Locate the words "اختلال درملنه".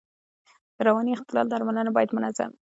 1.13-1.91